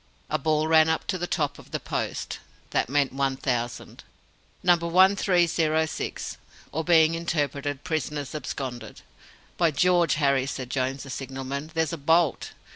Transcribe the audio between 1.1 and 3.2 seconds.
the top of the post. That meant